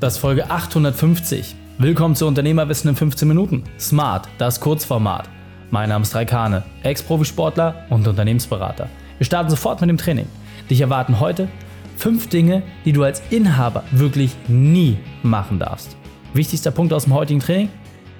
[0.00, 1.56] Das ist Folge 850.
[1.78, 3.64] Willkommen zu Unternehmerwissen in 15 Minuten.
[3.80, 5.28] Smart, das Kurzformat.
[5.72, 8.88] Mein Name ist Raikane, Ex-Profisportler und Unternehmensberater.
[9.18, 10.28] Wir starten sofort mit dem Training.
[10.70, 11.48] Dich erwarten heute
[11.96, 15.96] fünf Dinge, die du als Inhaber wirklich nie machen darfst.
[16.32, 17.68] Wichtigster Punkt aus dem heutigen Training,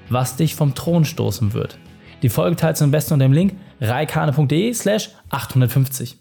[0.09, 1.79] was dich vom Thron stoßen wird.
[2.23, 6.17] Die Folge teilst du am besten unter dem Link reikane.de slash 850.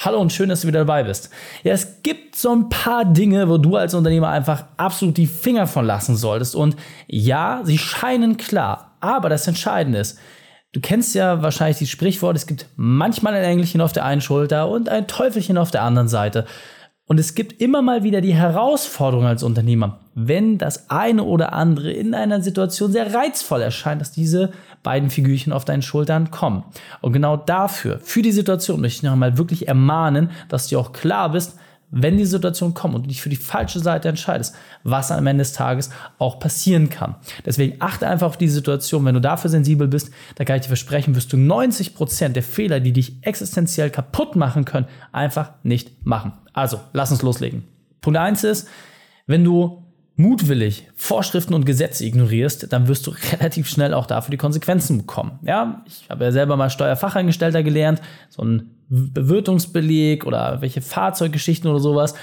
[0.00, 1.28] Hallo und schön, dass du wieder dabei bist.
[1.64, 5.66] Ja, es gibt so ein paar Dinge, wo du als Unternehmer einfach absolut die Finger
[5.66, 6.54] von lassen solltest.
[6.54, 6.76] Und
[7.08, 10.16] ja, sie scheinen klar, aber das Entscheidende ist,
[10.72, 14.68] du kennst ja wahrscheinlich das Sprichwort, es gibt manchmal ein Engelchen auf der einen Schulter
[14.68, 16.46] und ein Teufelchen auf der anderen Seite.
[17.06, 21.90] Und es gibt immer mal wieder die Herausforderung als Unternehmer, wenn das eine oder andere
[21.90, 26.64] in einer Situation sehr reizvoll erscheint, dass diese beiden Figürchen auf deinen Schultern kommen.
[27.00, 30.92] Und genau dafür, für die Situation, möchte ich noch einmal wirklich ermahnen, dass du auch
[30.92, 31.58] klar bist,
[31.90, 34.54] wenn die Situation kommt und du dich für die falsche Seite entscheidest,
[34.84, 37.16] was am Ende des Tages auch passieren kann.
[37.46, 39.04] Deswegen achte einfach auf die Situation.
[39.04, 42.42] Wenn du dafür sensibel bist, da kann ich dir versprechen, wirst du 90 Prozent der
[42.42, 46.32] Fehler, die dich existenziell kaputt machen können, einfach nicht machen.
[46.52, 47.64] Also, lass uns loslegen.
[48.00, 48.68] Punkt eins ist,
[49.26, 49.87] wenn du
[50.18, 55.38] mutwillig Vorschriften und Gesetze ignorierst, dann wirst du relativ schnell auch dafür die Konsequenzen bekommen.
[55.42, 61.78] Ja, ich habe ja selber mal Steuerfachangestellter gelernt, so ein Bewirtungsbeleg oder welche Fahrzeuggeschichten oder
[61.78, 62.14] sowas.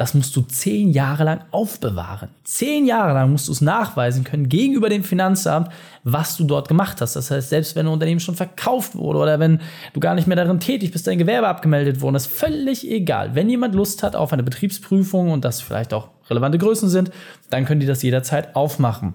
[0.00, 2.30] Das musst du zehn Jahre lang aufbewahren.
[2.42, 5.68] Zehn Jahre lang musst du es nachweisen können gegenüber dem Finanzamt,
[6.04, 7.16] was du dort gemacht hast.
[7.16, 9.60] Das heißt, selbst wenn ein Unternehmen schon verkauft wurde oder wenn
[9.92, 13.34] du gar nicht mehr darin tätig bist, dein Gewerbe abgemeldet wurde, ist völlig egal.
[13.34, 17.10] Wenn jemand Lust hat auf eine Betriebsprüfung und das vielleicht auch relevante Größen sind,
[17.50, 19.12] dann können die das jederzeit aufmachen.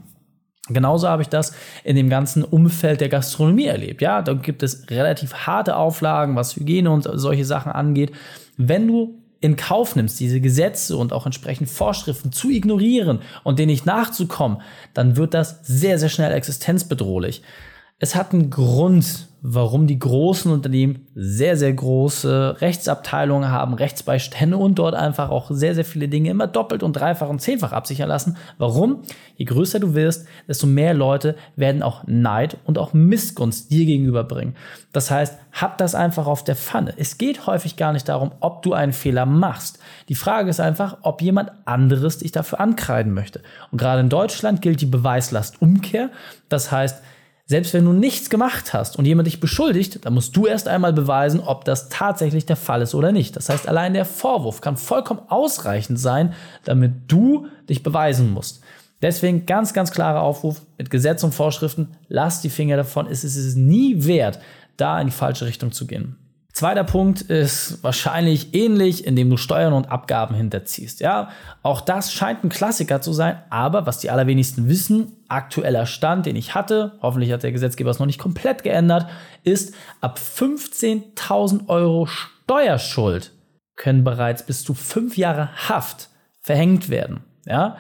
[0.70, 4.04] Genauso habe ich das in dem ganzen Umfeld der Gastronomie erlebt.
[4.04, 8.12] Ja, da gibt es relativ harte Auflagen, was Hygiene und solche Sachen angeht.
[8.56, 13.72] Wenn du in Kauf nimmst, diese Gesetze und auch entsprechend Vorschriften zu ignorieren und denen
[13.72, 14.62] nicht nachzukommen,
[14.94, 17.42] dann wird das sehr, sehr schnell existenzbedrohlich.
[17.98, 24.76] Es hat einen Grund, warum die großen Unternehmen sehr, sehr große Rechtsabteilungen haben, Rechtsbeistände und
[24.80, 28.36] dort einfach auch sehr, sehr viele Dinge immer doppelt und dreifach und zehnfach absichern lassen.
[28.58, 29.04] Warum?
[29.38, 34.58] Je größer du wirst, desto mehr Leute werden auch Neid und auch Missgunst dir gegenüberbringen.
[34.92, 36.96] Das heißt, hab das einfach auf der Pfanne.
[36.98, 39.80] Es geht häufig gar nicht darum, ob du einen Fehler machst.
[40.10, 43.40] Die Frage ist einfach, ob jemand anderes dich dafür ankreiden möchte.
[43.72, 46.10] Und gerade in Deutschland gilt die Beweislastumkehr.
[46.50, 47.02] Das heißt,
[47.48, 50.94] selbst wenn du nichts gemacht hast und jemand dich beschuldigt, dann musst du erst einmal
[50.94, 53.36] beweisen, ob das tatsächlich der Fall ist oder nicht.
[53.36, 58.62] Das heißt, allein der Vorwurf kann vollkommen ausreichend sein, damit du dich beweisen musst.
[59.02, 63.06] Deswegen ganz, ganz klarer Aufruf mit Gesetz und Vorschriften, lass die Finger davon.
[63.08, 64.40] Es ist es nie wert,
[64.78, 66.16] da in die falsche Richtung zu gehen.
[66.56, 71.02] Zweiter Punkt ist wahrscheinlich ähnlich, indem du Steuern und Abgaben hinterziehst.
[71.02, 71.28] Ja,
[71.64, 76.38] auch das scheint ein Klassiker zu sein, aber was die allerwenigsten wissen, aktueller Stand, den
[76.38, 79.06] ich hatte, hoffentlich hat der Gesetzgeber es noch nicht komplett geändert,
[79.44, 83.34] ist ab 15.000 Euro Steuerschuld
[83.76, 86.08] können bereits bis zu fünf Jahre Haft
[86.40, 87.20] verhängt werden.
[87.46, 87.76] Ja,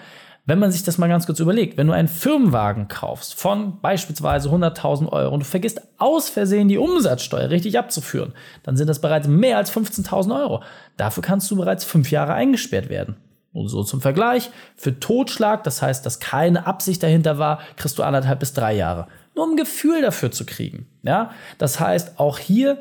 [0.45, 4.49] wenn man sich das mal ganz kurz überlegt, wenn du einen Firmenwagen kaufst von beispielsweise
[4.49, 8.33] 100.000 Euro und du vergisst aus Versehen die Umsatzsteuer richtig abzuführen,
[8.63, 10.61] dann sind das bereits mehr als 15.000 Euro.
[10.97, 13.17] Dafür kannst du bereits fünf Jahre eingesperrt werden.
[13.53, 18.03] Und so zum Vergleich, für Totschlag, das heißt, dass keine Absicht dahinter war, kriegst du
[18.03, 19.07] anderthalb bis drei Jahre.
[19.33, 20.87] Nur um ein Gefühl dafür zu kriegen.
[21.03, 21.31] Ja?
[21.57, 22.77] Das heißt, auch hier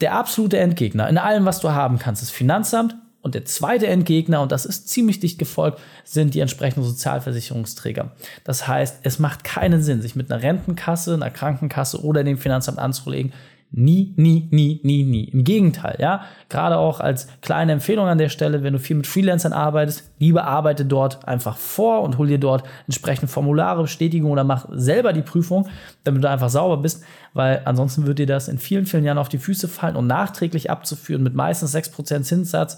[0.00, 4.42] der absolute Endgegner in allem, was du haben kannst, ist Finanzamt und der zweite Endgegner,
[4.42, 8.10] und das ist ziemlich dicht gefolgt, sind die entsprechenden Sozialversicherungsträger.
[8.42, 12.78] Das heißt, es macht keinen Sinn, sich mit einer Rentenkasse, einer Krankenkasse oder dem Finanzamt
[12.78, 13.32] anzulegen.
[13.74, 15.24] Nie, nie, nie, nie, nie.
[15.24, 16.26] Im Gegenteil, ja.
[16.50, 20.44] Gerade auch als kleine Empfehlung an der Stelle, wenn du viel mit Freelancern arbeitest, lieber
[20.44, 25.22] arbeite dort einfach vor und hol dir dort entsprechende Formulare, Bestätigung oder mach selber die
[25.22, 25.68] Prüfung,
[26.04, 27.02] damit du einfach sauber bist,
[27.32, 30.70] weil ansonsten wird dir das in vielen, vielen Jahren auf die Füße fallen und nachträglich
[30.70, 32.76] abzuführen mit meistens 6% Zinssatz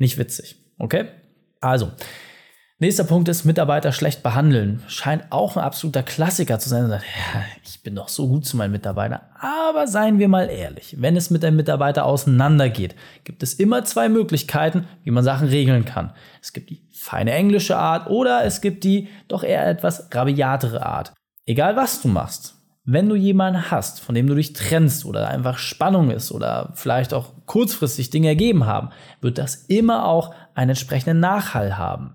[0.00, 0.56] nicht witzig.
[0.78, 1.06] Okay?
[1.60, 1.92] Also,
[2.78, 4.82] nächster Punkt ist Mitarbeiter schlecht behandeln.
[4.88, 6.88] Scheint auch ein absoluter Klassiker zu sein.
[6.90, 6.98] Ja,
[7.64, 9.20] ich bin doch so gut zu meinen Mitarbeitern.
[9.38, 14.08] Aber seien wir mal ehrlich, wenn es mit einem Mitarbeiter auseinandergeht, gibt es immer zwei
[14.08, 16.12] Möglichkeiten, wie man Sachen regeln kann.
[16.42, 21.12] Es gibt die feine englische Art oder es gibt die doch eher etwas rabiatere Art.
[21.46, 25.58] Egal was du machst, wenn du jemanden hast, von dem du dich trennst oder einfach
[25.58, 28.90] Spannung ist oder vielleicht auch kurzfristig Dinge ergeben haben,
[29.20, 32.14] wird das immer auch einen entsprechenden Nachhall haben.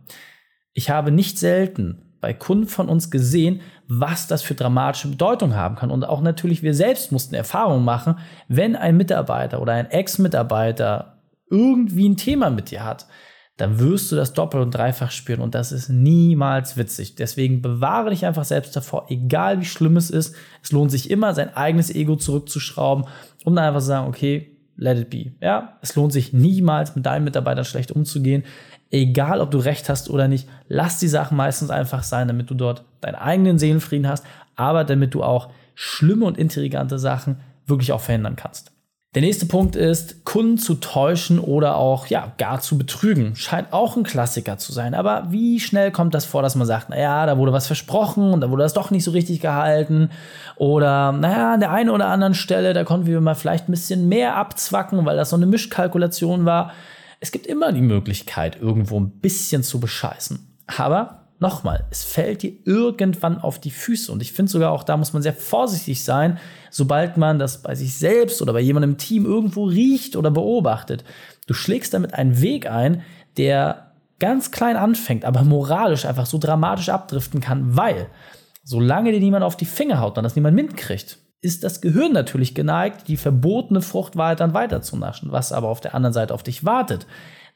[0.73, 5.75] Ich habe nicht selten bei Kunden von uns gesehen, was das für dramatische Bedeutung haben
[5.75, 5.91] kann.
[5.91, 11.21] Und auch natürlich wir selbst mussten Erfahrungen machen, wenn ein Mitarbeiter oder ein Ex-Mitarbeiter
[11.51, 13.06] irgendwie ein Thema mit dir hat,
[13.57, 17.16] dann wirst du das doppelt und dreifach spüren und das ist niemals witzig.
[17.16, 20.36] Deswegen bewahre dich einfach selbst davor, egal wie schlimm es ist.
[20.62, 23.06] Es lohnt sich immer, sein eigenes Ego zurückzuschrauben,
[23.46, 25.31] um dann einfach zu sagen, okay, let it be.
[25.40, 28.44] Ja, es lohnt sich niemals, mit deinen Mitarbeitern schlecht umzugehen.
[28.92, 32.56] Egal, ob du recht hast oder nicht, lass die Sachen meistens einfach sein, damit du
[32.56, 34.25] dort deinen eigenen Seelenfrieden hast,
[34.57, 38.75] aber damit du auch schlimme und intrigante Sachen wirklich auch verhindern kannst.
[39.15, 43.38] Der nächste Punkt ist, Kunden zu täuschen oder auch ja, gar zu betrügen.
[43.38, 44.94] Scheint auch ein Klassiker zu sein.
[44.94, 48.41] Aber wie schnell kommt das vor, dass man sagt, naja, da wurde was versprochen und
[48.41, 50.09] da wurde das doch nicht so richtig gehalten.
[50.57, 54.09] Oder naja, an der einen oder anderen Stelle, da konnten wir mal vielleicht ein bisschen
[54.09, 56.73] mehr abzwacken, weil das so eine Mischkalkulation war.
[57.21, 60.45] Es gibt immer die Möglichkeit, irgendwo ein bisschen zu bescheißen.
[60.75, 64.11] Aber nochmal, es fällt dir irgendwann auf die Füße.
[64.11, 66.39] Und ich finde sogar auch, da muss man sehr vorsichtig sein,
[66.71, 71.03] sobald man das bei sich selbst oder bei jemandem im Team irgendwo riecht oder beobachtet.
[71.47, 73.03] Du schlägst damit einen Weg ein,
[73.37, 78.07] der ganz klein anfängt, aber moralisch einfach so dramatisch abdriften kann, weil
[78.63, 82.55] solange dir niemand auf die Finger haut und das niemand mitkriegt, ist das Gehirn natürlich
[82.55, 87.05] geneigt, die verbotene Fruchtwahrheit dann weiterzunaschen, was aber auf der anderen Seite auf dich wartet.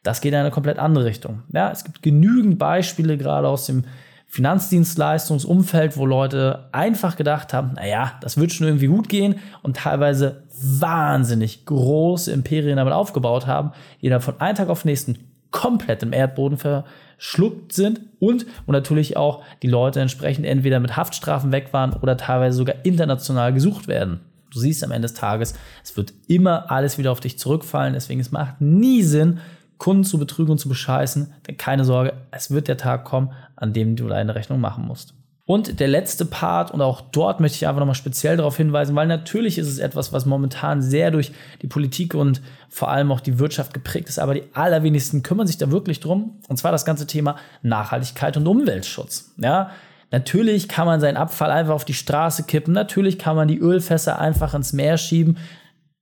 [0.03, 1.43] Das geht in eine komplett andere Richtung.
[1.51, 3.83] Ja, es gibt genügend Beispiele gerade aus dem
[4.27, 10.43] Finanzdienstleistungsumfeld, wo Leute einfach gedacht haben, naja, das wird schon irgendwie gut gehen und teilweise
[10.61, 15.17] wahnsinnig große Imperien damit aufgebaut haben, die dann von einem Tag auf den nächsten
[15.49, 21.51] komplett im Erdboden verschluckt sind und wo natürlich auch die Leute entsprechend entweder mit Haftstrafen
[21.51, 24.19] weg waren oder teilweise sogar international gesucht werden.
[24.51, 28.19] Du siehst am Ende des Tages, es wird immer alles wieder auf dich zurückfallen, deswegen
[28.19, 29.39] es macht nie Sinn,
[29.79, 33.73] Kunden zu betrügen und zu bescheißen, denn keine Sorge, es wird der Tag kommen, an
[33.73, 35.15] dem du deine Rechnung machen musst.
[35.49, 39.07] Und der letzte Part, und auch dort möchte ich einfach nochmal speziell darauf hinweisen, weil
[39.07, 41.31] natürlich ist es etwas, was momentan sehr durch
[41.63, 42.39] die Politik und
[42.69, 46.37] vor allem auch die Wirtschaft geprägt ist, aber die allerwenigsten kümmern sich da wirklich drum.
[46.49, 49.33] Und zwar das ganze Thema Nachhaltigkeit und Umweltschutz.
[49.37, 49.71] Ja,
[50.11, 54.19] natürlich kann man seinen Abfall einfach auf die Straße kippen, natürlich kann man die Ölfässer
[54.19, 55.37] einfach ins Meer schieben.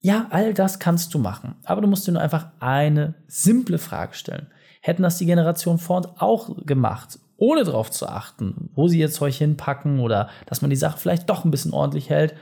[0.02, 1.56] Ja, all das kannst du machen.
[1.64, 4.48] Aber du musst dir nur einfach eine simple Frage stellen.
[4.82, 9.12] Hätten das die Generation vor uns auch gemacht, ohne darauf zu achten, wo sie ihr
[9.12, 12.36] Zeug hinpacken oder dass man die Sache vielleicht doch ein bisschen ordentlich hält,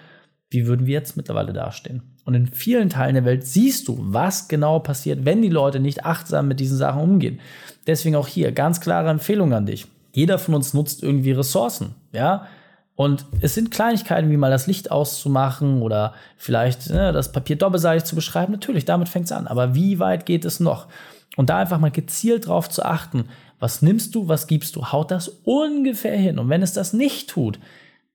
[0.50, 2.04] wie würden wir jetzt mittlerweile dastehen?
[2.24, 6.06] Und in vielen Teilen der Welt siehst du, was genau passiert, wenn die Leute nicht
[6.06, 7.40] achtsam mit diesen Sachen umgehen.
[7.88, 9.88] Deswegen auch hier ganz klare Empfehlung an dich.
[10.14, 12.48] Jeder von uns nutzt irgendwie Ressourcen, ja?
[12.96, 18.06] Und es sind Kleinigkeiten, wie mal das Licht auszumachen oder vielleicht ne, das Papier doppelseitig
[18.06, 18.54] zu beschreiben.
[18.54, 19.48] Natürlich, damit fängt es an.
[19.48, 20.88] Aber wie weit geht es noch?
[21.36, 23.28] Und da einfach mal gezielt drauf zu achten,
[23.60, 26.40] was nimmst du, was gibst du, haut das ungefähr hin.
[26.40, 27.60] Und wenn es das nicht tut,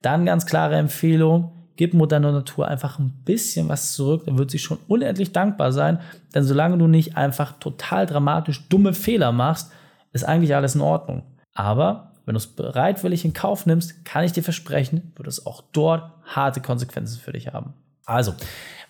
[0.00, 4.58] dann ganz klare Empfehlung, gib Mutter Natur einfach ein bisschen was zurück, dann wird sie
[4.58, 5.98] schon unendlich dankbar sein.
[6.34, 9.72] Denn solange du nicht einfach total dramatisch dumme Fehler machst,
[10.12, 11.22] ist eigentlich alles in Ordnung.
[11.54, 15.62] Aber wenn du es bereitwillig in Kauf nimmst, kann ich dir versprechen, wird es auch
[15.72, 17.74] dort harte Konsequenzen für dich haben.
[18.06, 18.34] Also,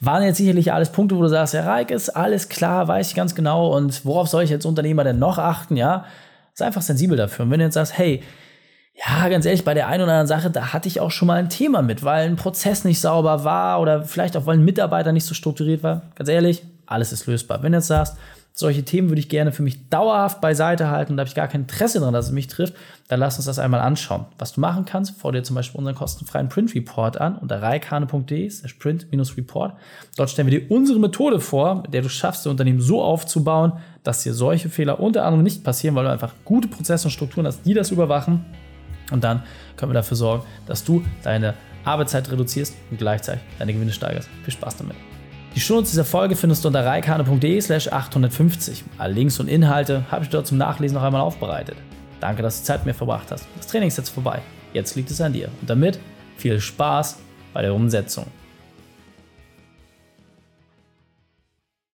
[0.01, 3.15] waren jetzt sicherlich alles Punkte, wo du sagst, ja, Reik ist alles klar, weiß ich
[3.15, 6.07] ganz genau und worauf soll ich als Unternehmer denn noch achten, ja?
[6.55, 7.45] Sei einfach sensibel dafür.
[7.45, 8.23] Und wenn du jetzt sagst, hey,
[8.95, 11.39] ja, ganz ehrlich, bei der einen oder anderen Sache, da hatte ich auch schon mal
[11.39, 15.13] ein Thema mit, weil ein Prozess nicht sauber war oder vielleicht auch, weil ein Mitarbeiter
[15.13, 16.03] nicht so strukturiert war.
[16.17, 17.63] Ganz ehrlich, alles ist lösbar.
[17.63, 18.17] Wenn du jetzt sagst,
[18.53, 21.63] solche Themen würde ich gerne für mich dauerhaft beiseite halten da habe ich gar kein
[21.63, 22.75] Interesse daran, dass es mich trifft,
[23.09, 24.27] dann lass uns das einmal anschauen.
[24.39, 28.51] Was du machen kannst, vor dir zum Beispiel unseren kostenfreien Print Report an unter reikane.de
[28.79, 29.75] print-report.
[30.17, 33.73] Dort stellen wir dir unsere Methode vor, mit der du schaffst, dein Unternehmen so aufzubauen,
[34.03, 37.47] dass dir solche Fehler unter anderem nicht passieren, weil du einfach gute Prozesse und Strukturen
[37.47, 38.45] hast, die das überwachen.
[39.11, 39.43] Und dann
[39.77, 41.55] können wir dafür sorgen, dass du deine
[41.85, 44.29] Arbeitszeit reduzierst und gleichzeitig deine Gewinne steigerst.
[44.45, 45.10] Viel Spaß damit.
[45.55, 48.85] Die Shownotes dieser Folge findest du unter reikane.de slash 850.
[48.99, 51.77] Alle Links und Inhalte habe ich dort zum Nachlesen noch einmal aufbereitet.
[52.21, 53.47] Danke, dass du Zeit mit mir verbracht hast.
[53.57, 54.43] Das Training ist jetzt vorbei.
[54.73, 55.49] Jetzt liegt es an dir.
[55.61, 55.99] Und damit
[56.37, 57.19] viel Spaß
[57.53, 58.27] bei der Umsetzung.